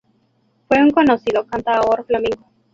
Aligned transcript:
Fue 0.67 0.81
un 0.81 0.89
conocido 0.89 1.45
cantaor 1.45 2.03
flamenco. 2.07 2.49